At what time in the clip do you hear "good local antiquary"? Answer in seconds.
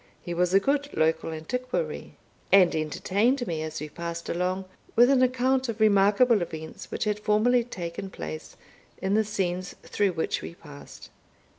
0.59-2.15